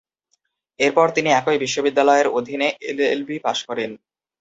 এরপর 0.79 1.07
তিনি 1.15 1.29
একই 1.31 1.57
বিশ্ববিদ্যালয়ের 1.63 2.27
অধীনে 2.37 2.67
এলএলবি 2.89 3.35
পাশ 3.45 3.59
করেন। 3.69 3.91